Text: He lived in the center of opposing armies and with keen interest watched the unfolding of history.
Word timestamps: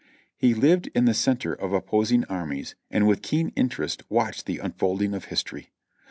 He 0.35 0.55
lived 0.55 0.89
in 0.95 1.05
the 1.05 1.13
center 1.13 1.53
of 1.53 1.73
opposing 1.73 2.25
armies 2.25 2.73
and 2.89 3.07
with 3.07 3.21
keen 3.21 3.49
interest 3.55 4.01
watched 4.09 4.47
the 4.47 4.57
unfolding 4.57 5.13
of 5.13 5.25
history. 5.25 5.69